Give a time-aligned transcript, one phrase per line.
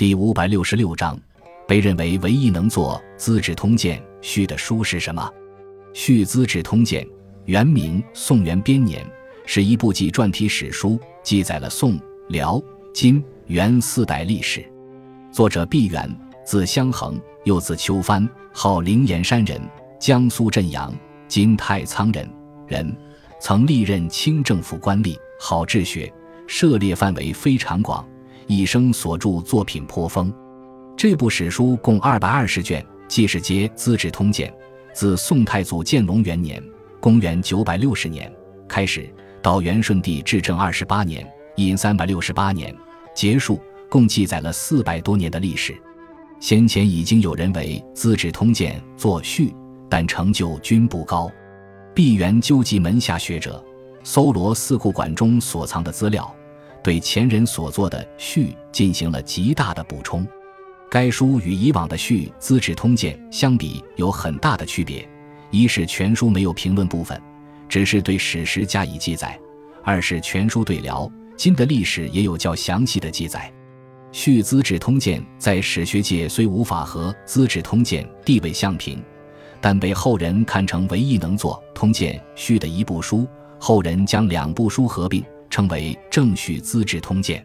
[0.00, 1.20] 第五百六十六章，
[1.68, 5.22] 被认为唯一能做《资治通鉴》序的书是什么？
[5.92, 7.04] 《续资治通鉴》
[7.44, 9.04] 原名《宋元编年》，
[9.44, 12.00] 是一部纪传体史书，记载了宋、
[12.30, 12.58] 辽、
[12.94, 14.64] 金、元四代历史。
[15.30, 16.08] 作者毕沅，
[16.46, 19.60] 字襄衡，又字秋帆，号灵岩山人，
[20.00, 20.90] 江苏镇阳
[21.28, 22.26] （今太仓人）
[22.66, 22.90] 人，
[23.38, 26.10] 曾历任清政府官吏，好治学，
[26.46, 28.08] 涉猎范围非常广，
[28.46, 30.32] 一生所著作品颇丰。
[30.96, 34.50] 这部史书共二百二十卷，记事皆《资治通鉴》。
[34.92, 36.62] 自宋太祖建隆元年
[37.00, 38.32] （公元960年）
[38.68, 39.08] 开始，
[39.40, 41.26] 到元顺帝至正二十八年
[41.56, 42.76] （隐368年）
[43.14, 45.80] 结束，共记载了四百多年的历史。
[46.40, 49.54] 先前已经有人为《资治通鉴》作序，
[49.88, 51.30] 但成就均不高。
[51.94, 53.62] 毕沅纠集门下学者，
[54.02, 56.34] 搜罗四库馆中所藏的资料，
[56.82, 60.26] 对前人所作的序进行了极大的补充。
[60.90, 65.08] 该书与以往的《序资治通鉴》相比有很大的区别：
[65.50, 67.20] 一是全书没有评论部分，
[67.68, 69.38] 只是对史实加以记载；
[69.84, 73.52] 二是全书对辽、金的历史也有较详细的记载。
[74.16, 79.00] 《续资治通鉴》在史学界虽无法和《资治通鉴》地位相平，
[79.60, 83.28] 但被后人看成唯一能做《通鉴》序的一部书。
[83.62, 87.44] 后人将两部书合并，称为《正序资治通鉴》。